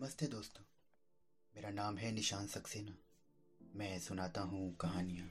नमस्ते 0.00 0.26
दोस्तों। 0.26 0.64
मेरा 1.56 1.70
नाम 1.70 1.96
है 1.96 2.12
निशान 2.12 2.46
सक्सेना। 2.46 2.96
मैं 3.76 3.98
सुनाता 3.98 4.40
हूँ 4.40 4.76
कहानियाँ। 4.76 5.30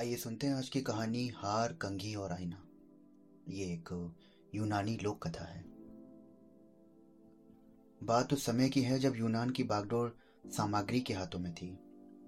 आइए 0.00 0.16
सुनते 0.16 0.46
हैं 0.46 0.54
आज 0.54 0.68
की 0.68 0.80
कहानी 0.80 1.28
हार, 1.28 1.72
कंघी 1.72 2.14
और 2.14 2.32
आईना। 2.32 2.68
ये 3.48 3.64
एक 3.64 4.14
यूनानी 4.54 4.96
लोक 4.96 5.26
कथा 5.26 5.44
है। 5.44 5.64
बात 8.02 8.32
उस 8.32 8.44
समय 8.44 8.68
की 8.68 8.82
है 8.82 8.98
जब 8.98 9.16
यूनान 9.16 9.50
की 9.50 9.62
बागडोर 9.62 10.18
सामग्री 10.46 11.00
के 11.00 11.14
हाथों 11.14 11.38
में 11.38 11.54
थी। 11.54 11.78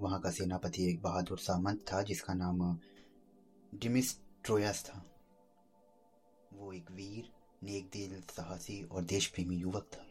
वहाँ 0.00 0.20
का 0.20 0.30
सेनापति 0.30 0.90
एक 0.90 1.02
बहादुर 1.02 1.38
सामंत 1.38 1.84
था, 1.92 2.02
जिसका 2.02 2.34
नाम 2.34 2.58
डिमिस 2.58 3.80
डिमिस्ट्रोयस 3.80 4.84
था। 4.84 5.06
वो 6.52 6.72
एक 6.72 6.90
वीर 6.90 7.43
नेक 7.62 7.88
दिल, 7.92 8.20
साहसी 8.30 8.82
और 8.82 9.02
देश 9.02 9.26
प्रेमी 9.26 9.56
युवक 9.56 9.86
था। 9.92 10.06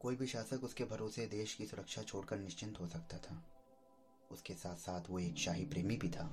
कोई 0.00 0.16
भी 0.16 0.26
शासक 0.26 0.64
उसके 0.64 0.84
भरोसे 0.84 1.26
देश 1.26 1.54
की 1.54 1.66
सुरक्षा 1.66 2.02
छोड़कर 2.02 2.38
निश्चिंत 2.38 2.80
हो 2.80 2.86
सकता 2.86 3.18
था। 3.18 3.42
उसके 4.30 4.54
साथ 4.54 4.76
साथ 4.76 5.10
वो 5.10 5.18
एक 5.18 5.36
शाही 5.36 5.64
प्रेमी 5.64 5.96
भी 5.96 6.08
था। 6.08 6.26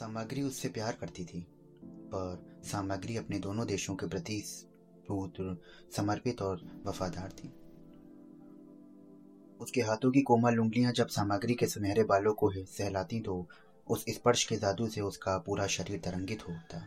सामग्री 0.00 0.42
उससे 0.42 0.68
प्यार 0.68 0.92
करती 0.92 1.24
थी, 1.24 1.46
पर 1.84 2.60
सामग्री 2.64 3.16
अपने 3.16 3.38
दोनों 3.38 3.66
देशों 3.66 3.96
के 3.96 4.06
प्रति 4.06 4.42
समर्पित 5.96 6.42
और 6.42 6.82
वफादार 6.86 7.32
थी। 7.32 7.48
उसके 9.60 9.80
हाथों 9.80 10.10
की 10.10 10.22
कोमल 10.22 10.58
उंगलियाँ 10.58 10.92
जब 10.92 11.08
सामग्री 11.08 11.54
के 11.54 11.66
सुनहरे 11.66 12.04
बालों 12.04 12.32
को 12.34 12.50
सहलाती 12.52 13.20
तो 13.20 13.48
उस 13.88 14.04
स्पर्श 14.08 14.44
के 14.44 14.56
जादू 14.56 14.88
से 14.88 15.00
उसका 15.00 15.38
पूरा 15.38 15.66
शरीर 15.66 16.00
तरंगित 16.00 16.48
होता। 16.48 16.86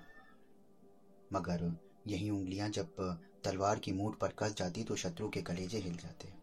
मगर 1.34 1.78
यही 2.08 2.30
उंगलियाँ 2.30 2.70
जब 2.70 2.96
तलवार 3.44 3.80
की 3.80 3.92
मूठ 3.92 4.18
पर 4.18 4.34
कस 4.40 4.54
जाती 4.54 4.84
तो 4.84 4.96
शत्रु 4.96 5.30
के 5.30 5.42
कलेजे 5.42 5.78
हिल 5.78 5.98
जाते। 5.98 6.34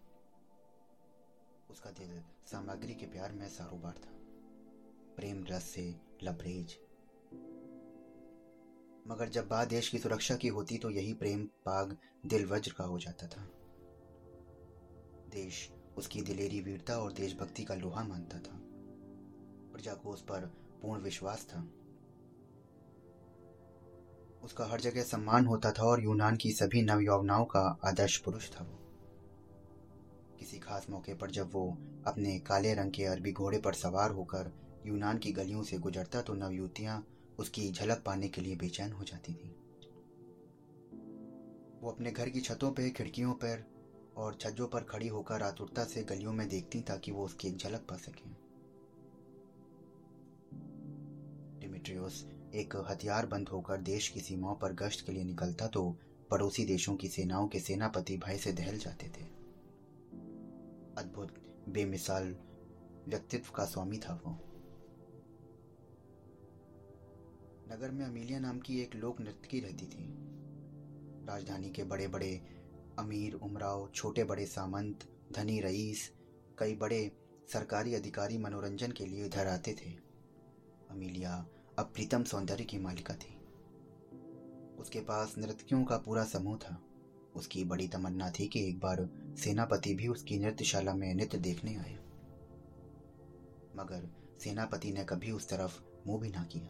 उसका 1.70 1.90
दिल 1.90 2.22
सामग्री 2.46 2.94
के 2.94 3.06
प्यार 3.06 3.32
में 3.32 3.48
सारोबार 3.48 3.92
था। 3.92 4.10
प्रेम 5.16 5.44
रस 5.50 5.64
से 5.64 5.94
लबरेज। 6.22 6.78
मगर 9.06 9.28
जब 9.28 9.48
बात 9.48 9.68
देश 9.68 9.88
की 9.88 9.98
सुरक्षा 9.98 10.36
की 10.36 10.48
होती 10.48 10.78
तो 10.78 10.90
यही 10.90 11.14
प्रेम 11.14 11.44
पाग 11.44 11.96
दिल 12.26 12.46
वज्र 12.46 12.72
का 12.72 12.84
हो 12.84 12.98
जाता 12.98 13.26
था। 13.26 13.48
देश 15.30 15.70
उसकी 15.96 16.22
दिलेरी 16.22 16.60
वीरता 16.60 16.98
और 16.98 17.12
देशभक्ति 17.12 17.64
का 17.64 17.74
लोहा 17.74 18.04
मानता 18.04 18.38
था। 18.38 18.58
प्रजा 19.72 19.94
को 19.94 20.10
उस 20.10 20.22
पर 20.22 20.46
पूर्ण 20.82 21.02
विश्वास 21.02 21.44
था। 21.44 21.60
उसका 24.44 24.64
हर 24.64 24.80
जगह 24.80 25.02
सम्मान 25.02 25.46
होता 25.46 25.72
था 25.72 25.82
और 25.82 26.04
यूनान 26.04 26.36
की 26.36 26.52
सभी 26.52 26.82
नवयौवनाओं 26.82 27.44
का 27.44 27.78
आदर्श 27.84 28.16
पुरुष 28.16 28.50
था 28.50 28.64
वो। 28.64 28.78
किसी 30.38 30.58
खास 30.58 30.86
मौके 30.90 31.14
पर 31.14 31.30
जब 31.30 31.50
वो 31.52 31.76
अपने 32.06 32.38
काले 32.38 32.74
रंग 32.74 32.92
के 32.92 33.04
अरबी 33.04 33.32
घोड़े 33.32 33.58
पर 33.58 33.74
सवार 33.74 34.10
होकर 34.10 34.52
यूनान 34.86 35.18
की 35.18 35.32
गलियों 35.32 35.62
से 35.62 35.78
गुजरता 35.78 36.22
तो 36.22 36.34
नवयुवतियाँ 36.34 37.06
उसकी 37.38 37.70
झलक 37.72 38.02
पाने 38.06 38.28
के 38.28 38.40
लिए 38.40 38.56
बेचैन 38.56 38.92
हो 38.92 39.04
जाती 39.04 39.34
थी। 39.34 39.56
वो 41.82 41.90
अपने 41.90 42.10
घर 42.10 42.28
की 42.28 42.40
छतों 42.40 42.70
पर 42.70 42.90
खिड़कियों 42.90 43.32
पर 43.32 43.64
और 44.16 44.34
छज्जों 44.34 44.66
पर 44.66 44.80
खड़ी 44.80 45.08
होकर 45.08 45.42
आतुरता 45.42 45.84
से 45.84 46.02
गलियों 46.02 46.32
में 46.32 46.48
देखती 46.48 46.80
ताकि 46.80 47.12
वो 47.12 47.24
उसकी 47.24 47.48
एक 47.48 47.56
झलक 47.56 47.80
पा 47.80 47.96
सके। 47.96 48.28
डिमिट्रियोस 51.60 52.26
एक 52.54 52.76
हथियार 52.76 53.26
बंद 53.26 53.48
होकर 53.48 53.80
देश 53.80 54.08
की 54.08 54.20
सीमाओं 54.20 54.54
पर 54.54 54.72
गश्त 54.72 55.06
के 55.06 55.12
लिए 55.12 55.24
निकलता 55.24 55.66
तो 55.66 55.96
पड़ोसी 56.30 56.64
देशों 56.64 56.96
की 56.96 57.08
सेनाओं 57.08 57.48
के 57.48 57.60
सेनापति 57.60 58.16
भय 58.16 58.36
से 58.36 58.52
दहल 58.52 58.78
जाते 58.78 59.06
थे। 59.06 59.24
अद्भुत, 60.98 61.34
बेमिसाल 61.68 62.36
व्यक्तित्व 63.08 63.52
का 63.54 63.64
स्वामी 63.64 63.98
था 63.98 64.22
वो। 64.26 64.32
नगर 67.72 67.90
में 67.90 68.04
अमीलिया 68.04 68.38
नाम 68.38 68.58
की 68.58 68.80
एक 68.80 68.94
लोक 68.94 69.20
नृत्यकी 69.20 69.60
रहती 69.60 69.86
थी। 69.86 70.14
राजधानी 71.26 71.70
के 71.70 71.84
बड़े 71.84 72.08
बड़े 72.08 72.40
अमीर, 72.98 73.34
उमराव 73.34 73.90
छोटे 73.94 74.24
बड़े 74.24 74.46
सामंत, 74.46 75.08
धनी 75.32 75.60
रईस, 75.60 76.12
कई 76.58 76.74
बड़े 76.74 77.12
सरकारी 77.52 77.94
अधिकारी 77.94 78.38
मनोरंजन 78.38 78.92
के 78.92 79.06
लिए 79.06 79.26
इधर 79.26 79.46
आते 79.46 79.72
थे। 79.72 79.90
अमीलिया 80.90 81.46
अप्रीतम 81.80 82.24
सौंदर्य 82.24 82.64
की 82.64 82.78
मालिका 82.78 83.14
थी। 83.14 83.36
उसके 84.78 85.00
पास 85.00 85.34
नृत्यकियों 85.38 85.84
का 85.84 85.96
पूरा 85.96 86.24
समूह 86.24 86.56
था। 86.56 86.82
उसकी 87.36 87.64
बड़ी 87.64 87.88
तमन्ना 87.88 88.30
थी 88.30 88.46
कि 88.46 88.68
एक 88.68 88.78
बार 88.78 89.08
सेनापति 89.38 89.94
भी 89.94 90.08
उसकी 90.08 90.38
नृत्यशाला 90.38 90.94
में 90.94 91.14
नृत्य 91.14 91.38
देखने 91.38 91.76
आए। 91.76 91.94
मगर 93.76 94.08
सेनापति 94.40 94.92
ने 94.92 95.04
कभी 95.04 95.30
उस 95.30 95.48
तरफ़ 95.48 95.80
मुँह 96.06 96.20
भी 96.20 96.28
ना 96.28 96.44
किया। 96.44 96.66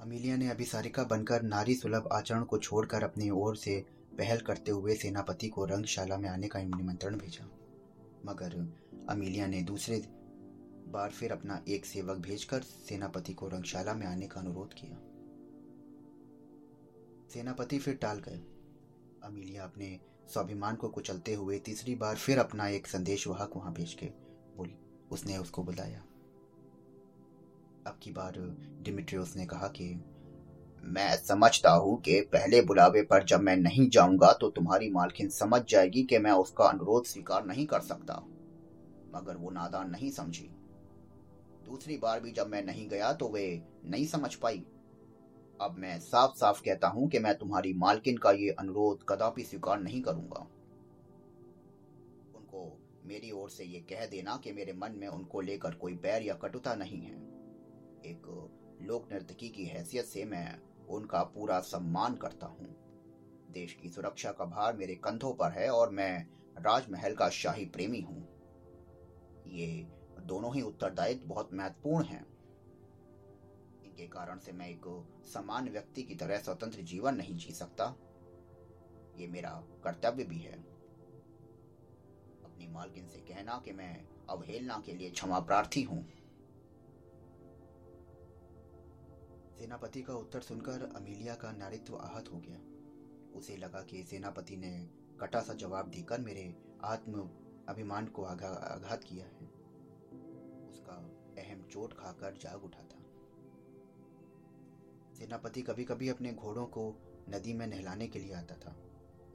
अमीलिया 0.00 0.36
ने 0.36 0.50
अभिसारिका 0.50 1.04
बनकर 1.04 1.42
नारी 1.42 1.74
सुलभ 1.74 2.08
आचरण 2.12 2.44
को 2.44 2.58
छोड़कर 2.58 3.04
अपनी 3.04 3.30
ओर 3.30 3.56
से 3.56 3.86
पहल 4.18 4.38
करते 4.38 4.70
हुए 4.70 4.94
सेनापति 4.94 5.48
को 5.48 5.64
रंगशाला 5.64 6.16
में 6.16 6.28
आने 6.28 6.48
का 6.48 6.62
निमंत्रण 6.62 7.16
भेजा। 7.16 7.44
मगर 8.24 8.76
अमीलिया 9.08 9.46
ने 9.46 9.62
दूसरे 9.62 10.02
बार 10.90 11.10
फिर 11.10 11.32
अपना 11.32 11.64
एक 11.68 11.86
सेवक 11.86 12.16
भेजकर 12.16 12.62
सेनापति 12.62 13.32
को 13.32 13.48
रंगशाला 13.48 13.94
में 13.94 14.06
आने 14.06 14.26
का 14.26 14.40
अनुरोध 14.40 14.74
किया। 14.74 14.96
सेनापति 17.28 17.78
फिर 17.78 17.94
टाल 17.94 18.18
गए। 18.18 18.40
अमीलिया 19.22 19.64
अपने 19.64 20.00
स्वाभिमान 20.28 20.76
को 20.76 20.88
कुचलते 20.88 21.34
हुए 21.34 21.58
तीसरी 21.58 21.94
बार 21.94 22.16
फिर 22.16 22.38
अपना 22.38 22.68
एक 22.68 22.86
संदेश 22.86 23.26
वाहक 23.26 23.56
वहाँ 23.56 23.72
भेज 23.72 23.94
के 23.94 24.06
बोली, 24.56 24.74
उसने 25.10 25.38
उसको 25.38 25.62
बुलाया। 25.62 26.00
अब 27.86 27.98
की 28.02 28.12
बार 28.12 28.56
डिमिट्रियोस 28.82 29.36
ने 29.36 29.46
कहा 29.46 29.68
कि, 29.68 30.04
मैं 30.84 31.16
समझता 31.16 31.70
हूँ 31.70 32.00
कि 32.00 32.20
पहले 32.20 32.62
बुलावे 32.62 33.02
पर 33.02 33.24
जब 33.24 33.40
मैं 33.40 33.56
नहीं 33.56 33.88
जाऊँगा 33.90 34.32
तो 34.32 34.50
तुम्हारी 34.50 34.90
मालकिन 34.90 35.28
समझ 35.28 35.62
जाएगी 35.68 36.02
कि 36.02 36.18
मैं 36.18 36.32
उसका 36.32 36.64
अनुरोध 36.64 37.04
स्वीकार 37.04 37.44
नहीं 37.46 37.66
कर 37.66 37.80
सकता। 37.80 38.14
मगर 39.14 39.36
वो 39.36 39.50
नादान 39.50 39.90
नहीं 39.90 40.10
समझी। 40.10 40.50
दूसरी 41.70 41.96
बार 41.96 42.20
भी 42.20 42.30
जब 42.32 42.46
मैं 42.46 42.62
नहीं 42.62 42.88
गया 42.88 43.12
तो 43.12 43.28
वे 43.28 43.62
नहीं 43.84 44.06
समझ 44.06 44.34
पाई। 44.34 44.64
अब 45.60 45.74
मैं 45.78 45.98
साफ़ 46.00 46.36
साफ़ 46.36 46.62
कहता 46.62 46.88
हूँ 46.88 47.08
कि 47.08 47.18
मैं 47.18 47.34
तुम्हारी 47.38 47.72
मालकिन 47.72 48.16
का 48.16 48.30
ये 48.30 48.50
अनुरोध 48.50 49.04
कदापि 49.08 49.42
स्वीकार 49.42 49.80
नहीं 49.80 50.00
करूँगा। 50.02 50.40
उनको 52.36 52.78
मेरी 53.04 53.30
ओर 53.30 53.50
से 53.50 53.64
ये 53.64 53.80
कह 53.80 54.06
देना 54.06 54.36
कि 54.36 54.52
मेरे 54.52 54.72
मन 54.72 54.92
में 54.92 55.06
उनको 55.08 55.40
लेकर 55.40 55.74
कोई 55.74 55.94
बैर 55.94 56.22
या 56.22 56.34
कटुता 56.34 56.74
नहीं 56.74 57.00
है। 57.00 57.14
एक 58.04 58.26
लोक 58.82 59.08
नर्तकी 59.12 59.48
की 59.48 59.64
हैसियत 59.64 60.04
से 60.04 60.24
मैं 60.24 60.58
उनका 60.88 61.22
पूरा 61.34 61.60
सम्मान 61.60 62.14
करता 62.14 62.46
हूँ। 62.46 62.74
देश 63.50 63.72
की 63.72 63.88
सुरक्षा 63.88 64.32
का 64.32 64.44
भार 64.46 64.76
मेरे 64.76 64.94
कंधों 64.94 65.32
पर 65.34 65.52
है 65.52 65.70
और 65.70 65.90
मैं 65.90 66.26
राजमहल 66.58 67.14
का 67.14 67.28
शाही 67.28 67.64
प्रेमी 67.66 68.00
हूँ। 68.00 68.22
ये 69.46 69.86
दोनों 70.26 70.54
ही 70.54 70.62
उत्तरदायित्व 70.62 71.28
बहुत 71.28 71.54
महत्वपूर्ण 71.54 72.04
हैं। 72.04 72.24
इनके 73.84 74.06
कारण 74.06 74.38
से 74.38 74.52
मैं 74.52 74.68
एक 74.68 74.86
समान 75.24 75.68
व्यक्ति 75.68 76.02
की 76.02 76.14
तरह 76.14 76.38
स्वतंत्र 76.38 76.82
जीवन 76.82 77.16
नहीं 77.16 77.36
जी 77.36 77.52
सकता। 77.52 77.94
ये 79.16 79.26
मेरा 79.26 79.50
कर्तव्य 79.84 80.24
भी 80.24 80.38
है। 80.38 80.58
अपनी 82.44 82.68
मालकिन 82.68 83.06
से 83.08 83.18
कहना 83.18 83.60
कि 83.64 83.72
मैं 83.72 84.08
अवहेलना 84.30 84.82
के 84.86 84.92
लिए 84.92 85.10
क्षमा 85.10 85.38
प्रार्थी 85.40 85.82
हूँ। 85.82 86.02
सेनापति 89.58 90.02
का 90.02 90.14
उत्तर 90.14 90.40
सुनकर 90.40 90.92
अमीलिया 90.96 91.34
का 91.34 91.52
नारित्व 91.52 91.96
आहत 91.96 92.32
हो 92.32 92.38
गया। 92.38 92.60
उसे 93.38 93.56
लगा 93.56 93.82
कि 93.82 94.02
सेनापति 94.02 94.56
ने 94.56 94.88
कटा 95.20 95.40
सा 95.40 95.54
जवाब 95.54 95.88
देकर 95.88 96.20
मेरे 96.20 96.54
आत्म 96.84 97.28
अभिमान 97.68 98.06
को 98.06 98.22
आघात 98.24 99.04
किया 99.04 99.24
है। 99.24 99.49
चोट 101.72 101.92
खाकर 101.94 102.38
जाग 102.42 102.64
उठा 102.64 102.82
था। 102.82 102.98
सेनापति 105.18 105.62
कभी 105.62 105.84
कभी 105.84 106.08
अपने 106.08 106.32
घोड़ों 106.34 106.66
को 106.68 106.84
नदी 107.30 107.52
में 107.52 107.66
नहलाने 107.66 108.06
के 108.08 108.18
लिए 108.18 108.32
आता 108.34 108.54
था। 108.56 108.76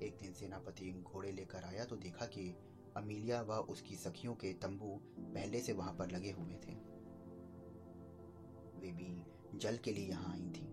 एक 0.01 0.17
दिन 0.21 0.33
सेनापति 0.33 0.91
घोड़े 1.03 1.31
लेकर 1.31 1.63
आया 1.63 1.85
तो 1.85 1.95
देखा 1.97 2.25
कि 2.27 2.47
अमीलिया 2.97 3.41
व 3.41 3.57
उसकी 3.69 3.95
सखियों 3.95 4.33
के 4.35 4.51
तंबू 4.61 4.87
पहले 5.17 5.59
से 5.59 5.73
वहाँ 5.73 5.93
पर 5.93 6.11
लगे 6.11 6.31
हुए 6.31 6.53
थे। 6.63 6.73
वे 8.79 8.91
भी 8.93 9.59
जल 9.59 9.77
के 9.77 9.91
लिए 9.91 10.07
यहाँ 10.07 10.33
आई 10.33 10.49
थी। 10.51 10.67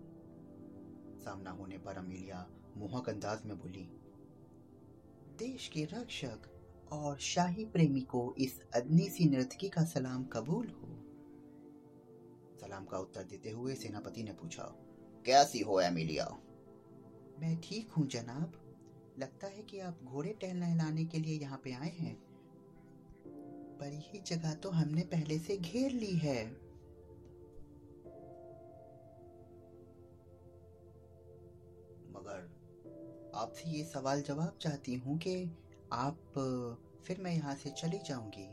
सामना 1.23 1.51
होने 1.51 1.77
पर 1.77 1.97
अमीलिया 1.97 2.45
मोहक 2.77 3.09
अंदाज 3.09 3.45
में 3.45 3.57
बोली, 3.57 3.87
देश 5.39 5.67
के 5.67 5.83
रक्षक 5.91 6.49
और 6.91 7.17
शाही 7.21 7.65
प्रेमी 7.65 8.01
को 8.07 8.33
इस 8.37 8.59
अग्नि 8.75 9.07
सी 9.09 9.29
नृतकी 9.29 9.69
का 9.69 9.83
सलाम 9.85 10.23
कबूल 10.33 10.67
हो। 10.71 10.92
सलाम 12.61 12.85
का 12.85 12.97
उत्तर 12.97 13.23
देते 13.23 13.49
हुए 13.49 13.75
सेनापति 13.75 14.23
ने 14.23 14.33
पूछा 14.33 14.63
कैसी 15.25 15.59
हो 15.59 15.79
एमिलिया? 15.81 16.25
मैं 17.39 17.55
ठीक 17.61 17.91
हूँ 17.91 18.07
जनाब। 18.07 18.59
लगता 19.19 19.47
है 19.47 19.63
कि 19.63 19.79
आप 19.79 19.99
घोड़े 20.03 20.29
टहलने 20.41 20.75
लाने 20.75 21.05
के 21.05 21.19
लिए 21.19 21.39
यहाँ 21.39 21.57
पे 21.63 21.73
आए 21.73 21.89
हैं। 21.89 22.15
पर 23.79 23.93
यही 23.93 24.19
जगह 24.27 24.53
तो 24.53 24.69
हमने 24.69 25.01
पहले 25.11 25.37
से 25.39 25.57
घेर 25.57 25.91
ली 25.91 26.15
है। 26.17 26.45
मगर 32.13 32.49
आपसे 33.35 33.69
ये 33.69 33.83
सवाल 33.83 34.21
जवाब 34.21 34.57
चाहती 34.61 34.95
हूँ 34.95 35.17
कि 35.17 35.35
आप 35.93 36.33
फिर 37.05 37.21
मैं 37.21 37.35
यहाँ 37.35 37.55
से 37.55 37.69
चली 37.71 37.99
जाऊँगी। 38.07 38.47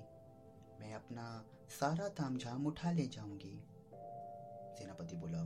मैं 0.80 0.94
अपना 0.94 1.26
सारा 1.70 2.08
तामझाम 2.18 2.66
उठा 2.66 2.90
ले 2.92 3.06
जाऊँगी। 3.06 3.58
सेनापति 4.80 5.16
बोला 5.16 5.42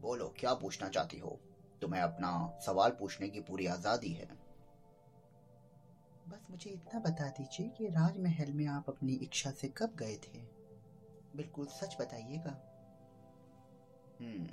बोलो 0.00 0.32
क्या 0.38 0.54
पूछना 0.54 0.88
चाहती 0.88 1.18
हो? 1.18 1.38
तुम्हें 1.82 2.00
अपना 2.02 2.30
सवाल 2.60 2.90
पूछने 2.90 3.28
की 3.28 3.40
पूरी 3.40 3.66
आज़ादी 3.66 4.12
है। 4.12 4.28
बस 6.28 6.46
मुझे 6.50 6.70
इतना 6.70 7.00
बता 7.00 7.28
दीजिए 7.28 7.68
कि 7.68 7.86
राजमहल 7.88 8.52
में 8.52 8.66
आप 8.66 8.88
अपनी 8.88 9.14
इच्छा 9.22 9.50
से 9.50 9.68
कब 9.68 9.96
गए 9.96 10.16
थे। 10.16 10.38
बिल्कुल 11.36 11.66
सच 11.66 11.96
बताइएगा। 12.00 12.50
हम्म 14.20 14.46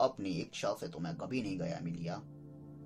अपनी 0.00 0.30
इच्छा 0.30 0.72
से 0.74 0.88
तो 0.88 0.98
मैं 0.98 1.14
कभी 1.16 1.42
नहीं 1.42 1.58
गया 1.58 1.80
मिलिया। 1.80 2.14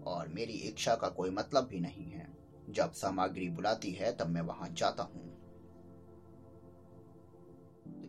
और 0.06 0.28
मेरी 0.28 0.52
इच्छा 0.68 0.94
का 0.94 1.08
कोई 1.08 1.30
मतलब 1.30 1.68
भी 1.68 1.80
नहीं 1.80 2.10
है। 2.10 2.26
जब 2.70 2.92
सामग्री 2.92 3.48
बुलाती 3.50 3.92
है 3.92 4.16
तब 4.16 4.26
मैं 4.26 4.42
वहाँ 4.42 4.68
जाता 4.72 5.02
हूँ। 5.02 5.33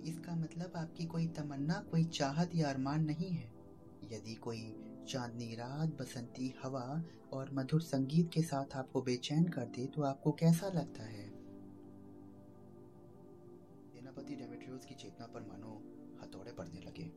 इसका 0.05 0.35
मतलब 0.35 0.73
आपकी 0.75 1.05
कोई 1.05 1.27
तमन्ना, 1.27 1.73
कोई 1.91 2.03
चाहत 2.03 2.51
या 2.55 2.69
अरमान 2.69 3.05
नहीं 3.05 3.29
है। 3.29 3.53
यदि 4.11 4.35
कोई 4.35 4.75
चांदनी 5.09 5.55
रात, 5.55 5.89
बसंती 5.89 6.53
हवा 6.63 7.03
और 7.33 7.49
मधुर 7.53 7.81
संगीत 7.81 8.29
के 8.33 8.41
साथ 8.41 8.75
आपको 8.75 9.01
बेचैन 9.01 9.43
कर 9.43 9.65
दे 9.65 9.85
तो 9.85 10.01
आपको 10.01 10.31
कैसा 10.31 10.67
लगता 10.67 11.03
है? 11.03 11.29
सेनापति 13.93 14.35
डेमेट्रियस 14.35 14.85
की 14.85 14.95
चेतना 14.95 15.25
पर 15.25 15.41
मानो 15.41 15.73
हथौड़े 16.21 16.51
पड़ने 16.51 16.79
लगे। 16.79 17.11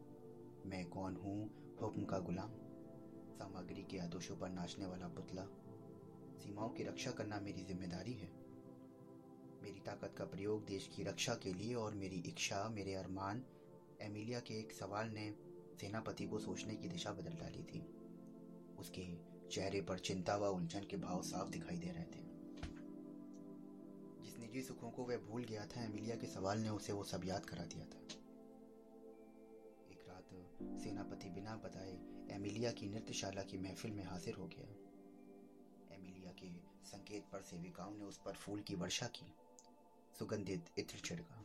मैं 0.67 0.85
कौन 0.89 1.17
हूँ 1.17 1.51
हुक्म 1.83 2.05
का 2.05 2.19
गुलाम? 2.19 2.51
सामग्री 3.39 3.83
के 3.83 3.99
आदोशों 3.99 4.37
पर 4.37 4.51
नाचने 4.51 4.87
वाला 4.87 5.09
पुतला। 5.09 5.43
सीमाओं 6.39 6.69
की 6.69 6.85
रक्षा 6.85 7.11
करना 7.11 7.41
मेरी 7.41 7.63
ज़िम्मेदारी 7.63 8.13
है। 8.13 8.48
मेरी 9.63 9.81
ताकत 9.81 10.15
का 10.19 10.25
प्रयोग 10.25 10.65
देश 10.65 10.91
की 10.97 11.03
रक्षा 11.03 11.35
के 11.35 11.55
लिए 11.55 11.75
और 11.75 11.95
मेरी 11.95 12.17
इच्छा, 12.17 12.69
मेरे 12.69 12.95
अरमान, 12.95 13.45
एमिलिया 14.01 14.41
के 14.41 14.55
एक 14.55 14.73
सवाल 14.73 15.09
ने 15.09 15.35
सेनापति 15.81 16.27
को 16.27 16.39
सोचने 16.39 16.77
की 16.77 16.89
दिशा 16.89 17.13
बदल 17.13 17.31
डाली 17.31 17.63
थी। 17.63 17.81
उसके 18.79 19.17
चेहरे 19.49 19.81
पर 19.81 19.99
चिंता 19.99 20.37
व 20.37 20.45
उलझन 20.45 20.81
के 20.81 20.97
भाव 20.97 21.23
साफ़ 21.23 21.51
दिखाई 21.51 21.77
दे 21.77 21.91
रहे 21.91 22.05
थे। 22.05 22.29
जिस 24.25 24.39
निजी 24.39 24.63
सुखों 24.63 24.91
को 24.91 25.05
वह 25.05 25.17
भूल 25.17 25.45
गया 25.45 25.67
था, 25.67 25.85
एमिलिया 25.85 26.17
के 26.17 26.27
सवाल 26.27 26.59
ने 26.59 26.69
उसे 26.69 26.93
वो 26.93 27.05
सब 27.05 27.25
याद 27.25 27.47
करा 27.47 27.65
दिया 27.65 27.87
था। 27.87 27.99
एक 29.91 30.05
रात 30.09 30.29
सेनापति 30.81 31.31
बिना 31.31 31.57
बताए 31.57 31.99
एमिलिया 32.31 32.73
की 32.73 32.87
नृत्यशाला 32.87 33.43
की 33.43 33.59
महफिल 33.59 33.91
में 33.91 34.05
हाजिर 34.05 34.35
हो 34.35 34.47
गया। 34.47 34.67
एमिलिया 35.95 36.33
के 36.33 36.51
संकेत 36.87 37.23
पर 37.33 37.43
सेविकाओं 37.43 37.97
ने 37.97 38.05
उस 38.05 38.19
पर 38.19 38.33
फूल 38.33 38.61
की 38.61 38.75
वर्षा 38.75 39.07
की। 39.07 39.33
सुगंधित 40.19 40.65
इत्र 40.79 40.99
छिड़का। 40.99 41.45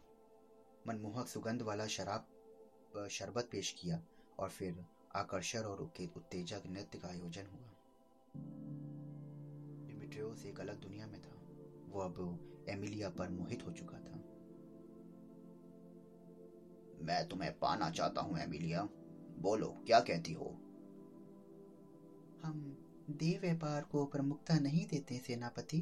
मनमोहक 0.87 1.27
सुगंध 1.27 1.61
वाला 1.61 1.87
शराब 1.87 3.07
शरबत 3.11 3.49
पेश 3.51 3.71
किया 3.71 4.01
और 4.39 4.49
फिर 4.49 4.85
आकर्षण 5.15 5.59
और 5.59 5.81
उत्तेजक 5.81 6.63
नृत्य 6.65 6.99
का 6.99 7.07
आयोजन 7.07 7.45
हुआ। 7.45 7.69
डिमिट्रियोस 9.87 10.45
एक 10.45 10.59
अलग 10.59 10.79
दुनिया 10.79 11.07
में 11.07 11.21
था। 11.21 11.35
वो 11.89 12.01
अब 12.01 12.65
एमिलिया 12.69 13.09
पर 13.09 13.29
मोहित 13.29 13.65
हो 13.65 13.71
चुका 13.71 13.97
था। 13.97 14.15
मैं 17.03 17.27
तुम्हें 17.29 17.59
पाना 17.59 17.89
चाहता 17.89 18.21
हूँ, 18.21 18.37
एमिलिया। 18.39 18.83
बोलो, 19.37 19.67
क्या 19.67 19.99
कहती 19.99 20.33
हो? 20.33 20.45
हम 22.43 22.77
देव 23.09 23.41
व्यापार 23.41 23.83
को 23.83 24.05
प्रमुखता 24.05 24.59
नहीं 24.59 24.87
देते, 24.87 25.17
सेनापति। 25.17 25.81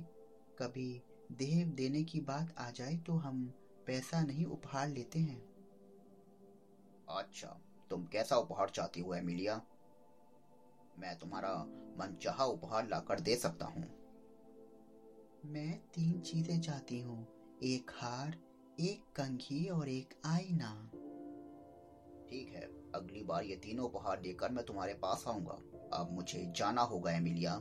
कभी 0.60 1.02
देव 1.32 1.68
देने 1.68 2.04
की 2.04 2.20
बात 2.20 2.56
आ 2.58 2.70
जाए 2.72 2.96
तो 2.98 3.14
हम 3.14 3.54
पैसा 3.88 4.22
नहीं 4.22 4.46
उपहार 4.46 4.88
लेते 4.88 5.20
हैं। 5.20 5.42
अच्छा 7.10 7.60
तुम 7.90 8.06
कैसा 8.06 8.36
उपहार 8.36 8.70
चाहती 8.70 9.02
हो, 9.02 9.14
एमिलिया? 9.14 9.62
मैं 11.00 11.18
तुम्हारा 11.20 11.54
मनचाहा 11.98 12.46
उपहार 12.46 12.88
लाकर 12.88 13.20
दे 13.20 13.36
सकता 13.36 13.66
हूँ। 13.66 13.84
मैं 15.46 15.80
तीन 15.94 16.20
चीज़ें 16.20 16.62
चाहती 16.62 17.00
हूँ, 17.00 17.28
एक 17.64 17.92
हार, 17.94 18.38
एक 18.80 19.04
कंघी 19.16 19.68
और 19.70 19.90
एक 19.90 20.14
आईना। 20.26 20.74
ठीक 22.30 22.54
है, 22.54 22.62
अगली 22.96 23.24
बार 23.24 23.44
ये 23.44 23.56
तीनों 23.56 23.86
उपहार 23.86 24.22
लेकर 24.22 24.52
मैं 24.52 24.66
तुम्हारे 24.66 24.94
पास 24.94 25.24
आऊँगा। 25.28 25.62
अब 25.94 26.12
मुझे 26.12 26.54
जाना 26.56 26.82
होगा, 26.82 27.12
एमिलिया। 27.12 27.58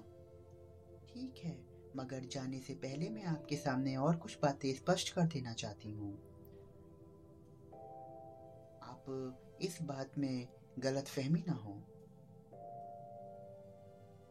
ठीक 1.09 1.41
है 1.45 1.70
मगर 1.97 2.21
जाने 2.21 2.59
से 2.59 2.75
पहले 2.75 3.11
मैं 3.11 3.25
आपके 3.25 3.57
सामने 3.57 3.97
और 3.97 4.17
कुछ 4.17 4.39
बातें 4.43 4.75
स्पष्ट 4.75 5.15
कर 5.15 5.23
देना 5.23 5.53
चाहती 5.53 5.93
हूँ। 5.93 6.15
आप 8.83 9.05
इस 9.63 9.79
बात 9.83 10.19
में 10.19 10.49
गलत 10.79 11.05
फहमी 11.05 11.45
ना 11.49 11.53
हो। 11.53 11.83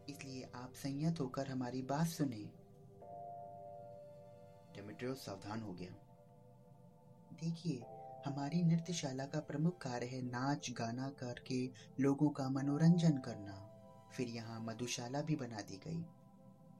इसलिए 0.09 0.49
आप 0.55 0.73
संयत 0.73 1.19
होकर 1.19 1.47
हमारी 1.47 1.81
बात 1.81 2.07
सुने। 2.07 2.59
सावधान 5.03 5.61
हो 5.61 5.73
गया। 5.73 5.91
देखिए, 7.33 7.83
हमारी 8.25 8.63
नृत्यशाला 8.63 9.25
का 9.25 9.39
प्रमुख 9.39 9.77
कार्य 9.77 10.05
है 10.05 10.21
नाच, 10.21 10.71
गाना 10.71 11.09
करके 11.09 11.69
लोगों 11.99 12.29
का 12.29 12.49
मनोरंजन 12.49 13.17
करना। 13.17 13.65
फिर 14.13 14.27
यहाँ 14.27 14.59
मधुशाला 14.59 15.21
भी 15.21 15.35
बना 15.35 15.61
दी 15.61 15.77
गई। 15.77 16.05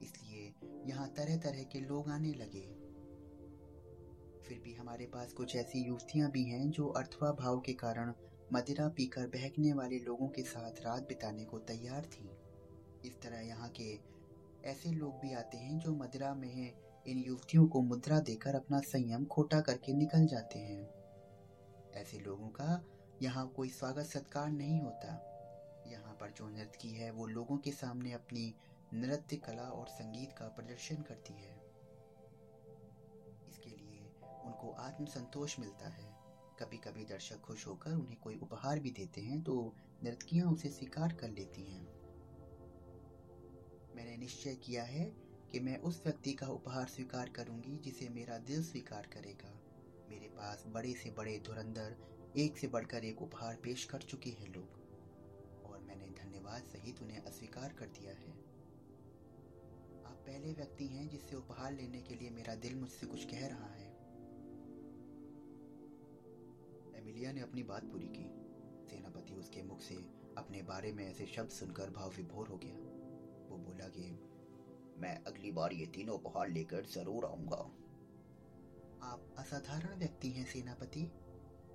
इसलिए 0.02 0.52
यहाँ 0.86 1.08
तरह 1.08 1.36
तरह 1.36 1.62
के 1.62 1.80
लोग 1.80 2.10
आने 2.10 2.32
लगे। 2.34 2.66
फिर 4.44 4.60
भी 4.64 4.74
हमारे 4.74 5.06
पास 5.06 5.32
कुछ 5.32 5.56
ऐसी 5.56 5.86
युवतियाँ 5.86 6.30
भी 6.30 6.44
हैं 6.44 6.70
जो 6.70 6.86
अर्थवा 6.88 7.30
भाव 7.32 7.60
के 7.60 7.72
कारण 7.72 8.12
मदिरा 8.52 8.88
पीकर 8.88 9.26
बहकने 9.26 9.72
वाले 9.72 9.98
लोगों 9.98 10.28
के 10.28 10.42
साथ 10.42 10.80
रात 10.80 11.02
बिताने 11.02 11.44
को 11.44 11.58
तैयार 11.58 12.06
थी। 12.06 12.28
इस 13.04 13.20
तरह 13.22 13.40
यहाँ 13.40 13.68
के 13.80 13.92
ऐसे 14.70 14.90
लोग 14.90 15.20
भी 15.20 15.32
आते 15.34 15.58
हैं 15.58 15.78
जो 15.78 15.92
मदिरा 15.94 16.34
में 16.34 16.72
इन 17.06 17.18
युवतियों 17.18 17.66
को 17.66 17.80
मुद्रा 17.82 18.18
देकर 18.20 18.54
अपना 18.54 18.78
संयम 18.78 19.24
खोटा 19.24 19.60
करके 19.60 19.92
निकल 19.92 20.26
जाते 20.26 20.58
हैं। 20.58 20.82
ऐसे 21.94 22.18
लोगों 22.18 22.48
का 22.48 22.82
यहाँ 23.22 23.46
कोई 23.56 23.68
स्वागत 23.68 24.06
सत्कार 24.06 24.50
नहीं 24.50 24.80
होता। 24.80 25.14
यहाँ 25.86 26.14
पर 26.14 26.30
जो 26.30 26.48
नृत्य 26.48 26.88
है 26.88 27.10
वो 27.10 27.26
लोगों 27.26 27.56
के 27.56 27.70
सामने 27.70 28.12
अपनी 28.12 28.54
नृत्य, 28.94 29.36
कला 29.36 29.62
और 29.62 29.88
संगीत 29.88 30.32
का 30.32 30.48
प्रदर्शन 30.48 31.02
करती 31.02 31.34
है। 31.34 31.54
इसके 33.48 33.70
लिए 33.70 34.00
उनको 34.46 34.70
आत्मसंतोष 34.80 35.58
मिलता 35.58 35.88
है। 35.88 36.08
कभी 36.60 36.76
कभी 36.76 37.04
दर्शक 37.04 37.40
खुश 37.40 37.66
होकर 37.66 37.90
उन्हें 37.90 38.18
कोई 38.20 38.38
उपहार 38.38 38.78
भी 38.78 38.90
देते 38.90 39.20
हैं 39.20 39.42
तो 39.42 39.54
नर्तकियाँ 40.04 40.52
उसे 40.52 40.68
स्वीकार 40.68 41.12
कर 41.12 41.28
लेती 41.28 41.62
हैं। 41.62 41.84
मैंने 43.96 44.16
निश्चय 44.16 44.54
किया 44.54 44.82
है 44.82 45.04
कि 45.52 45.60
मैं 45.60 45.78
उस 45.78 46.02
व्यक्ति 46.04 46.32
का 46.32 46.46
उपहार 46.46 46.86
स्वीकार 46.86 47.28
करूँगी 47.28 47.76
जिसे 47.76 48.08
मेरा 48.08 48.38
दिल 48.38 48.62
स्वीकार 48.64 49.06
करेगा। 49.06 49.52
मेरे 50.10 50.28
पास 50.28 50.64
बड़े 50.66 50.92
से 50.92 51.10
बड़े 51.10 51.38
धुरंधर, 51.38 51.96
एक 52.36 52.58
से 52.58 52.68
बढ़कर 52.68 53.04
एक 53.04 53.22
उपहार 53.22 53.56
पेश 53.56 53.84
कर 53.84 54.02
चुके 54.02 54.30
हैं 54.30 54.48
लोग, 54.48 54.78
और 55.64 55.80
मैंने 55.80 56.06
धन्यवाद 56.22 56.62
सहित 56.62 57.02
उन्हें 57.02 57.22
अस्वीकार 57.22 57.72
कर 57.72 57.86
दिया 57.86 58.12
है। 58.12 58.49
पहले 60.30 60.52
व्यक्ति 60.52 60.86
हैं 60.86 61.08
जिससे 61.08 61.36
उपहार 61.36 61.72
लेने 61.72 62.00
के 62.02 62.14
लिए 62.14 62.30
मेरा 62.30 62.54
दिल 62.54 62.74
मुझसे 62.74 63.06
कुछ 63.06 63.24
कह 63.24 63.46
रहा 63.46 63.68
है। 63.74 63.86
एमिलिया 67.00 67.32
ने 67.32 67.40
अपनी 67.40 67.62
बात 67.62 67.84
पूरी 67.84 68.06
की। 68.06 68.24
सेनापति 68.90 69.34
उसके 69.34 69.62
मुख 69.62 69.80
से 69.80 69.94
अपने 70.38 70.62
बारे 70.62 70.92
में 70.92 71.10
ऐसे 71.10 71.26
शब्द 71.26 71.50
सुनकर 71.50 71.90
भाव 71.90 72.10
विभोर 72.10 72.48
हो 72.48 72.56
गया। 72.56 72.74
वो 73.50 73.58
बोला 73.58 73.88
कि 73.88 74.10
मैं 74.98 75.24
अगली 75.24 75.52
बार 75.52 75.72
ये 75.72 75.86
तीनों 75.86 76.14
उपहार 76.14 76.48
लेकर 76.48 76.84
ज़रूर 76.84 77.24
आऊँगा। 77.24 77.60
आप 79.02 79.34
असाधारण 79.38 79.98
व्यक्ति 79.98 80.30
हैं 80.30 80.44
सेनापति। 80.44 81.02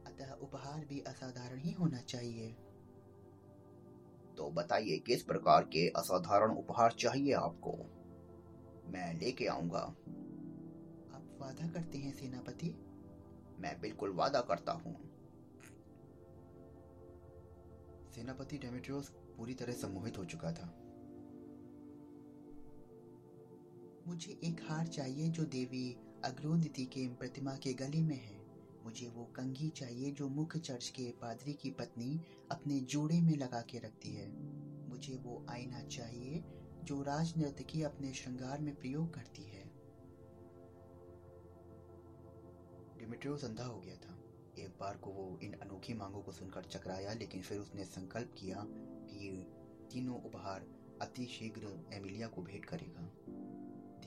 अतः 0.08 0.32
उपहार 0.34 0.86
भी 0.86 1.00
असाधारण 1.00 1.60
ही 1.60 1.72
होना 1.72 2.02
चाहिए। 2.02 2.52
तो 4.38 4.50
बताइए 4.50 4.98
किस 4.98 5.24
प्रकार 5.24 5.64
के 5.64 5.88
असाधारण 5.90 6.52
उपहार 6.52 6.92
चाहिए 6.92 7.34
आपको? 7.34 8.05
मैं 8.88 9.20
लेके 9.20 9.48
आऊँगा। 9.48 9.80
आप 11.14 11.38
वादा 11.42 11.68
करते 11.68 11.98
हैं, 11.98 12.14
सेनापति? 12.14 12.70
मैं 13.60 13.82
बिल्कुल 13.82 14.14
वादा 14.14 14.42
करता 14.42 14.72
हूँ। 14.72 14.96
सेनापति 18.12 18.58
डेमेट्रियोस 18.58 19.10
पूरी 19.10 19.54
तरह 19.54 19.74
सम्मोहित 19.74 20.18
हो 20.18 20.26
चुका 20.26 20.52
था। 20.52 20.82
मुझे 24.08 24.32
एक 24.44 24.62
हार 24.70 24.88
चाहिए 24.88 25.30
जो 25.30 25.44
देवी 25.44 25.98
अग्रोन्दिति 26.24 26.86
के 26.86 27.08
प्रतिमा 27.08 27.56
के 27.56 27.74
गले 27.74 28.02
में 28.02 28.16
है। 28.16 28.46
मुझे 28.84 29.08
वो 29.08 29.26
कंघी 29.26 29.70
चाहिए 29.70 30.12
जो 30.12 30.30
मुख्य 30.30 30.60
चर्च 30.60 30.90
के 30.90 31.12
पादरी 31.12 31.54
की 31.54 31.72
पत्नी 31.72 32.22
अपने 32.52 32.80
जोड़े 32.80 33.22
में 33.22 33.38
लगा 33.38 33.62
के 33.62 33.78
रखती 33.78 34.10
है। 34.10 34.30
मुझे 34.90 35.16
वो 35.16 35.46
आईना 35.50 35.84
चाहिए 35.84 36.44
जो 36.86 37.04
राज 37.04 37.38
नर्तकी 37.38 37.84
अपने 37.84 38.14
श्रृंगार 38.14 38.60
में 38.60 38.76
प्रयोग 38.76 39.14
करती 39.14 39.44
है। 39.44 39.64
डिमिट्रियोस 42.98 43.46
अंधा 43.46 43.66
हो 43.66 43.80
गया 43.80 43.96
था। 43.96 44.24
एक 44.60 44.78
बार 44.80 44.98
को 44.98 45.10
वो 45.10 45.40
इन 45.40 45.54
अनोखी 45.54 45.94
मांगों 45.94 46.22
को 46.22 46.32
सुनकर 46.32 46.64
चकराया, 46.64 47.14
लेकिन 47.14 47.42
फिर 47.42 47.60
उसने 47.60 47.86
संकल्प 47.86 48.36
किया 48.38 48.66
कि 48.68 49.28
ये 49.28 49.44
तीनों 49.92 50.24
उपहार 50.24 50.62
अति 51.02 51.26
शीघ्र 51.26 51.90
एमिलिया 51.94 52.28
को 52.28 52.42
भेंट 52.42 52.66
करेगा। 52.66 53.02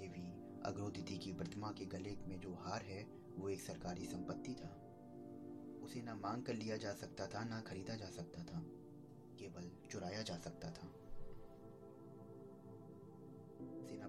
देवी 0.00 0.60
अग्रोदिति 0.62 1.18
की 1.18 1.32
प्रतिमा 1.32 1.72
के 1.72 1.86
गले 1.86 2.16
में 2.16 2.40
जो 2.40 2.54
हार 2.54 2.82
है, 2.82 3.04
वो 3.36 3.48
एक 3.48 3.60
सरकारी 3.60 4.04
संपत्ति 4.04 4.54
था। 4.54 4.68
उसे 5.82 6.02
ना 6.02 6.14
मांग 6.14 6.44
कर 6.44 6.54
लिया 6.54 6.76
जा 6.76 6.92
सकता 6.92 7.26
था, 7.26 7.44
ना 7.44 7.60
खरीदा 7.60 7.94
जा 7.94 8.10
सकता 8.10 8.44
था। 8.44 8.62
केवल 9.38 9.70
चुराया 9.90 10.22
जा 10.22 10.36
सकता 10.36 10.70
था। 10.70 10.97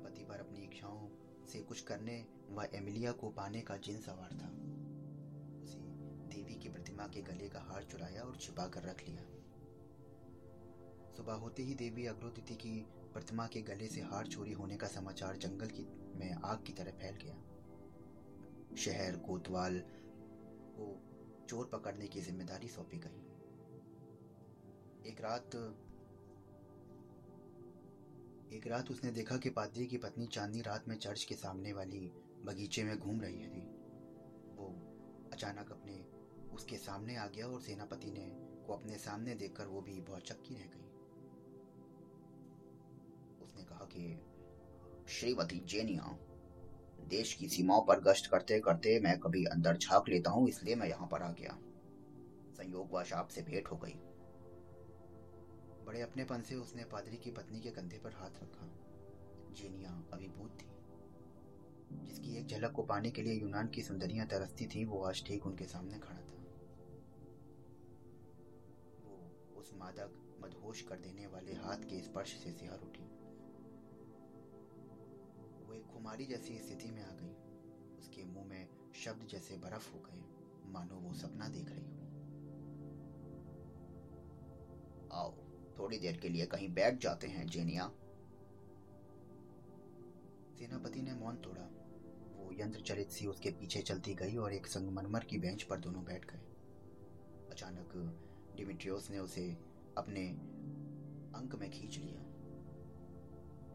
सेनापति 0.09 0.23
पर 0.23 0.39
अपनी 0.39 0.63
इच्छाओं 0.63 1.07
से 1.45 1.59
कुछ 1.59 1.81
करने 1.81 2.25
व 2.51 2.63
एमिलिया 2.75 3.11
को 3.11 3.29
पाने 3.29 3.61
का 3.61 3.75
जिन 3.77 3.99
सवार 4.01 4.31
था, 4.33 4.47
उसे 5.63 5.79
देवी 6.29 6.55
की 6.55 6.69
प्रतिमा 6.69 7.05
के 7.07 7.21
गले 7.21 7.49
का 7.49 7.59
हार 7.61 7.83
चुराया 7.83 8.23
और 8.23 8.37
छिपा 8.37 8.67
कर 8.67 8.83
रख 8.83 9.03
लिया। 9.07 9.23
सुबह 11.17 11.33
होते 11.33 11.63
ही 11.63 11.73
देवी 11.75 12.05
अग्रोतिथि 12.05 12.55
की 12.55 12.73
प्रतिमा 13.13 13.45
के 13.47 13.61
गले 13.61 13.87
से 13.87 14.01
हार 14.01 14.27
चोरी 14.27 14.53
होने 14.53 14.77
का 14.77 14.87
समाचार 14.87 15.37
जंगल 15.37 15.67
की, 15.69 15.85
में 16.15 16.31
आग 16.33 16.63
की 16.67 16.73
तरह 16.73 16.91
फैल 16.91 17.15
गया। 17.23 17.35
शहर, 18.77 19.17
कोतवाल 19.17 19.79
को 20.75 20.85
चोर 21.49 21.69
पकड़ने 21.73 22.07
की 22.07 22.21
ज़िम्मेदारी 22.21 22.67
सौंपी 22.67 22.97
गई। 22.97 23.21
एक 25.05 25.21
रात 25.21 25.55
एक 28.53 28.67
रात 28.67 28.91
उसने 28.91 29.11
देखा 29.11 29.37
कि 29.37 29.49
पादरी 29.49 29.85
की 29.85 29.97
पत्नी 29.97 30.27
चांदनी 30.27 30.61
रात 30.61 30.87
में 30.87 30.97
चर्च 30.97 31.23
के 31.23 31.35
सामने 31.35 31.73
वाली 31.73 32.11
बगीचे 32.45 32.83
में 32.83 32.99
घूम 32.99 33.21
रही 33.21 33.35
थी। 33.35 33.61
वो 34.55 34.67
अचानक 35.33 35.71
अपने, 35.71 36.05
उसके 36.55 36.77
सामने 36.77 37.15
आ 37.15 37.27
गया 37.27 37.47
और 37.47 37.61
सेनापति 37.61 38.11
ने, 38.11 38.31
को 38.67 38.73
अपने 38.73 38.97
सामने 38.97 39.35
देखकर 39.35 39.67
वो 39.67 39.81
भी 39.81 40.01
बहुत 40.01 40.21
चक्की 40.21 40.55
रह 40.55 40.61
गई। 40.61 40.85
उसने 43.45 43.63
कहा 43.63 43.85
कि, 43.85 44.19
श्रीमती 45.07 45.59
जेनिया, 45.59 46.19
देश 47.07 47.33
की 47.33 47.49
सीमाओं 47.49 47.81
पर 47.81 47.99
गश्त 47.99 48.31
करते 48.31 48.59
करते 48.59 48.99
मैं 48.99 49.19
कभी 49.19 49.45
अंदर 49.45 49.77
झाँक 49.77 50.09
लेता 50.09 50.31
हूँ, 50.31 50.49
इसलिए 50.49 50.75
मैं 50.75 50.87
यहाँ 50.87 51.07
पर 51.07 51.21
आ 51.21 51.31
गया। 51.31 51.59
संयोगवश 52.53 53.13
आपसे 53.13 53.41
भेंट 53.41 53.67
हो 53.67 53.77
गई। 53.77 53.99
बड़े 55.89 56.01
अपनेपन 56.01 56.41
से 56.41 56.55
उसने 56.55 56.83
पादरी 56.83 57.17
की 57.17 57.31
पत्नी 57.31 57.61
के 57.61 57.71
कंधे 57.71 57.99
पर 57.99 58.13
हाथ 58.13 58.29
रखा। 58.29 58.67
जेनिया 59.53 60.03
अभिभूत 60.13 60.57
थी। 60.61 60.65
जिसकी 62.05 62.37
एक 62.37 62.47
झलक 62.47 62.71
को 62.71 62.83
पाने 62.83 63.11
के 63.11 63.21
लिए 63.21 63.33
यूनान 63.33 63.67
की 63.67 63.81
सुंदरियाँ 63.81 64.27
तरसती 64.27 64.67
थी, 64.67 64.85
वो 64.85 65.03
आज 65.03 65.25
ठीक 65.27 65.45
उनके 65.45 65.65
सामने 65.65 65.99
खड़ा 65.99 66.21
था। 66.21 66.43
वो 69.03 69.31
उस 69.57 69.73
मादक 69.73 70.39
मदहोश 70.41 70.81
कर 70.81 70.99
देने 70.99 71.27
वाले 71.27 71.53
हाथ 71.53 71.77
के 71.77 72.01
स्पर्श 72.01 72.43
से 72.43 72.51
सिहार 72.51 72.79
उठी। 72.79 73.03
वो 75.65 75.73
एक 75.73 75.85
कुमारी 75.85 76.25
जैसी 76.25 76.59
स्थिति 76.59 76.91
में 76.91 77.03
आ 77.03 77.11
गई। 77.11 77.33
उसके 77.97 78.25
मुँह 78.25 78.45
में 78.45 78.69
शब्द 78.93 79.27
जैसे 79.27 79.57
बर्फ़ 79.57 79.93
हो 79.93 79.99
गए। 79.99 80.23
मानो 80.65 80.95
वो 80.95 81.13
सपना 81.13 81.47
देख 81.47 81.69
रही 81.69 81.95
हो। 81.95 81.99
आओ 85.13 85.48
थोड़ी 85.79 85.97
देर 85.99 86.17
के 86.17 86.29
लिए 86.29 86.45
कहीं 86.45 86.69
बैठ 86.73 87.01
जाते 87.01 87.27
हैं, 87.27 87.47
जेनिया। 87.47 87.91
सेनापति 90.59 91.01
ने 91.01 91.13
मौन 91.13 91.35
तोड़ा। 91.35 91.67
वो 92.35 92.49
यंत्र 92.53 92.81
चलित 92.81 93.11
सी 93.11 93.27
उसके 93.27 93.51
पीछे 93.51 93.81
चलती 93.81 94.13
गई 94.13 94.35
और 94.35 94.53
एक 94.53 94.67
संगमरमर 94.67 95.23
की 95.23 95.37
बेंच 95.37 95.63
पर 95.63 95.79
दोनों 95.79 96.03
बैठ 96.03 96.25
गए। 96.25 96.41
अचानक 97.51 97.93
डिमिट्रियोस 98.55 99.09
ने 99.11 99.19
उसे 99.19 99.57
अपने 99.97 100.27
अंक 101.35 101.55
में 101.55 101.69
खींच 101.71 101.97
लिया। 101.97 102.21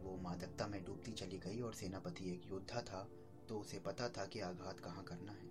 वो 0.03 0.17
मादकता 0.23 0.67
में 0.67 0.85
डूबती 0.85 1.13
चली 1.13 1.39
गई 1.39 1.61
और 1.61 1.75
सेनापति 1.75 2.31
एक 2.33 2.43
योद्धा 2.51 2.81
था 2.81 3.09
तो 3.49 3.59
उसे 3.59 3.79
पता 3.79 4.09
था 4.09 4.27
कि 4.27 4.41
आघात 4.41 4.81
कहाँ 4.81 5.05
करना 5.05 5.33
है। 5.33 5.49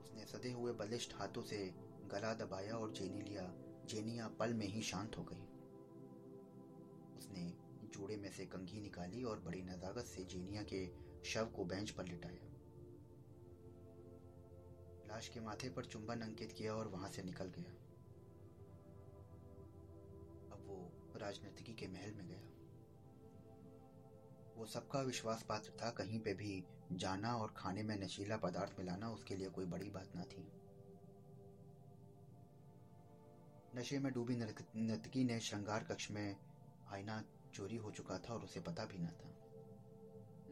उसने 0.00 0.26
सदे 0.26 0.52
हुए 0.52 0.72
बलिष्ठ 0.72 1.14
हाथों 1.14 1.42
से 1.42 1.64
गला 2.12 2.34
दबाया 2.34 2.74
और 2.74 2.92
जेनी 2.92 3.22
लिया 3.22 3.42
जेनिया 3.88 4.28
पल 4.28 4.54
में 4.54 4.66
ही 4.66 4.82
शांत 4.82 5.18
हो 5.18 5.22
गई। 5.22 5.42
उसने 7.16 7.54
जोड़े 7.88 8.16
में 8.16 8.32
से 8.32 8.46
कंघी 8.46 8.80
निकाली 8.80 9.24
और 9.24 9.40
बड़ी 9.40 9.62
नजाकत 9.62 10.04
से 10.04 10.24
जेनिया 10.24 10.62
के 10.62 10.88
शव 11.24 11.46
को 11.46 11.64
बेंच 11.64 11.90
पर 11.90 12.04
लिटाया। 12.04 12.44
लाश 15.06 15.28
के 15.28 15.40
माथे 15.40 15.70
पर 15.70 15.84
चुंबन 15.84 16.20
अंकित 16.20 16.52
किया 16.52 16.74
और 16.74 16.88
वहाँ 16.88 17.08
से 17.08 17.22
निकल 17.22 17.44
गया। 17.44 17.70
अब 20.52 20.64
वो 20.66 20.92
राजनीतिकी 21.18 21.74
के 21.74 21.86
महल 21.86 22.14
में 22.14 22.28
गया। 22.28 22.42
वो 24.56 24.66
सबका 24.66 25.02
विश्वास 25.02 25.42
पात्र 25.42 25.70
था, 25.70 25.90
कहीं 25.90 26.20
पे 26.20 26.34
भी 26.34 26.64
जाना 26.92 27.36
और 27.36 27.54
खाने 27.56 27.82
में 27.82 27.96
नशीला 27.96 28.36
पदार्थ 28.36 28.78
मिलाना 28.78 29.10
उसके 29.10 29.36
लिए 29.36 29.48
कोई 29.48 29.64
बड़ी 29.64 29.90
बात 29.90 30.12
ना 30.16 30.22
थी। 30.22 30.67
नशे 33.76 33.98
में 33.98 34.12
डूबी 34.12 34.36
नर्तकी 34.36 35.24
ने 35.24 35.40
श्रृंगार 35.40 35.84
कक्ष 35.84 36.10
में 36.10 36.36
आईना 36.92 37.24
चोरी 37.54 37.76
हो 37.76 37.90
चुका 37.90 38.18
था 38.18 38.34
और 38.34 38.40
उसे 38.40 38.60
पता 38.60 38.84
भी 38.84 38.98
न 38.98 39.06
था। 39.06 39.34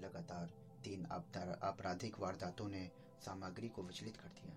लगातार 0.00 0.46
तीन 0.84 1.06
आपराधिक 1.62 2.18
वारदातों 2.18 2.68
ने 2.68 2.90
सामग्री 3.20 3.68
को 3.68 3.82
विचलित 3.82 4.16
कर 4.16 4.28
दिया। 4.28 4.54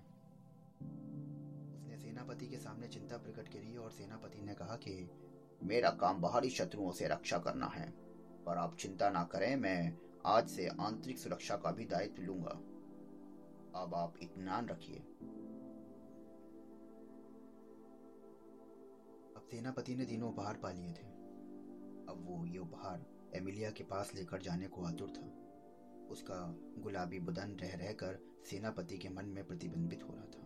उसने 1.75 1.97
सेनापति 1.97 2.47
के 2.47 2.57
सामने 2.57 2.87
चिंता 2.87 3.17
प्रकट 3.17 3.47
करी 3.47 3.77
और 3.77 3.91
सेनापति 3.91 4.41
ने 4.41 4.53
कहा 4.53 4.75
कि, 4.75 5.09
मेरा 5.63 5.89
काम 5.89 6.21
बाहरी 6.21 6.49
शत्रुओं 6.49 6.91
से 6.91 7.07
रक्षा 7.07 7.37
करना 7.37 7.67
है, 7.67 7.91
पर 8.45 8.57
आप 8.57 8.75
चिंता 8.75 9.09
ना 9.09 9.23
करें, 9.23 9.55
मैं 9.55 9.97
आज 10.25 10.49
से 10.49 10.67
आंतरिक 10.67 11.17
सुरक्षा 11.17 11.55
का 11.55 11.71
भी 11.71 11.85
दायित्व 11.85 12.21
लूँगा। 12.23 12.61
अब 13.81 13.95
आप 13.95 14.13
इतमान 14.21 14.67
रखिए। 14.67 15.03
सेनापति 19.51 19.95
ने 19.95 20.05
तीनों 20.05 20.29
उपहार 20.29 20.57
पा 20.57 20.71
लिए 20.71 20.91
थे। 20.91 21.07
अब 22.09 22.25
वो 22.27 22.45
ये 22.45 22.57
उपहार 22.57 23.05
एमिलिया 23.35 23.71
के 23.71 23.83
पास 23.83 24.11
लेकर 24.15 24.41
जाने 24.41 24.67
को 24.67 24.83
आतुर 24.83 25.09
था। 25.09 25.25
उसका 26.09 26.55
गुलाबी 26.77 27.19
बुदन 27.19 27.57
रह 27.61 27.75
रहकर 27.75 28.19
सेनापति 28.49 28.97
के 28.97 29.09
मन 29.09 29.25
में 29.25 29.47
प्रतिबिंबित 29.47 30.03
हो 30.03 30.13
रहा 30.13 30.25
था। 30.25 30.45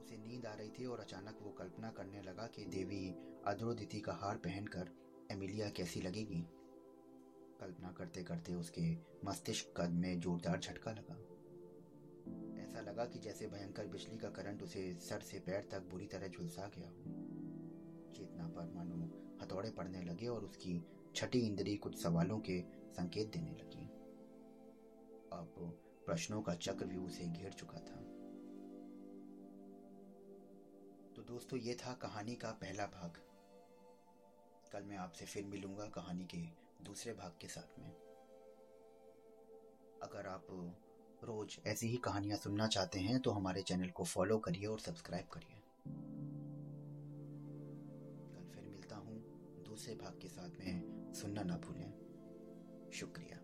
उसे 0.00 0.16
नींद 0.16 0.46
आ 0.46 0.54
रही 0.54 0.68
थी 0.68 0.86
और 0.86 1.00
अचानक 1.00 1.38
वो 1.42 1.50
कल्पना 1.50 1.90
करने 1.90 2.22
लगा 2.22 2.46
कि 2.46 2.64
देवी 2.64 3.14
अद्रोदिति 3.46 4.00
का 4.00 4.12
हार 4.12 4.36
पहनकर 4.36 4.90
एमिलिया 5.30 5.70
कैसी 5.70 6.00
लगेगी। 6.00 6.44
कल्पना 7.60 7.92
करते 7.92 8.22
करते 8.22 8.54
उसके 8.54 8.96
मस्तिष्क 9.24 9.74
कद 9.76 9.90
में 9.90 10.20
जोरदार 10.20 10.60
झटका 10.60 10.92
लगा। 10.92 11.14
ऐसा 12.62 12.80
लगा 12.80 13.04
कि 13.04 13.18
जैसे 13.18 13.46
भयंकर 13.46 13.86
बिजली 13.86 14.18
का 14.18 14.28
करंट 14.28 14.62
उसे 14.62 14.92
सर 14.94 15.20
से 15.20 15.38
पैर 15.38 15.68
तक 15.72 15.82
बुरी 15.90 16.06
तरह 16.06 16.28
झुलसा 16.28 16.70
गया 16.78 16.88
हो। 16.88 17.23
चेतना 18.16 18.48
पर 18.48 18.72
मानो 18.74 18.94
हथौड़े 19.42 19.70
पड़ने 19.70 20.02
लगे 20.02 20.26
और 20.26 20.44
उसकी 20.44 20.80
छठी 21.14 21.38
इंद्री 21.38 21.76
कुछ 21.76 22.02
सवालों 22.02 22.38
के 22.40 22.60
संकेत 22.92 23.32
देने 23.32 23.50
लगी। 23.50 23.84
अब 25.32 25.54
प्रश्नों 26.06 26.42
का 26.42 26.54
चक्र 26.54 26.86
भी 26.86 26.96
उसे 26.96 27.24
घेर 27.24 27.52
चुका 27.52 27.78
था। 27.78 28.00
तो 31.16 31.22
दोस्तों, 31.22 31.58
ये 31.58 31.74
था 31.74 31.92
कहानी 31.92 32.34
का 32.34 32.50
पहला 32.50 32.86
भाग। 32.86 33.20
कल 34.72 34.82
मैं 34.82 34.96
आपसे 34.96 35.24
फिर 35.24 35.44
मिलूँगा 35.44 35.86
कहानी 35.86 36.24
के 36.24 36.38
दूसरे 36.84 37.12
भाग 37.12 37.32
के 37.40 37.48
साथ 37.48 37.78
में। 37.78 37.90
अगर 40.02 40.26
आप 40.26 40.46
रोज 41.24 41.58
ऐसी 41.66 41.88
ही 41.88 41.96
कहानियाँ 41.96 42.38
सुनना 42.38 42.66
चाहते 42.66 43.00
हैं 43.00 43.20
तो 43.20 43.30
हमारे 43.30 43.62
चैनल 43.62 43.90
को 43.90 44.04
फॉलो 44.04 44.38
करिए 44.38 44.66
और 44.66 44.80
सब्सक्राइब 44.80 45.26
करिए। 45.26 45.62
दूसरे 49.74 49.94
भाग 49.94 50.18
के 50.22 50.28
साथ 50.28 50.48
में 50.48 51.12
सुनना 51.14 51.42
ना 51.42 51.56
भूलें। 51.56 52.90
शुक्रिया। 52.92 53.43